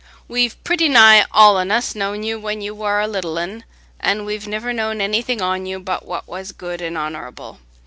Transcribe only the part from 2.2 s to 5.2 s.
you when you war a little un, an' we've niver known